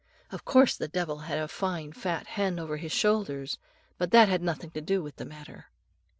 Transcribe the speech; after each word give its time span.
Of 0.31 0.45
course 0.45 0.75
the 0.75 0.87
devil 0.87 1.19
had 1.19 1.37
a 1.37 1.47
fine 1.47 1.91
fat 1.93 2.25
hen 2.25 2.57
over 2.57 2.77
his 2.77 2.91
shoulders, 2.91 3.59
but 3.99 4.09
that 4.09 4.29
had 4.29 4.41
nothing 4.41 4.71
to 4.71 4.81
do 4.81 5.03
with 5.03 5.17
the 5.17 5.25
matter. 5.25 5.65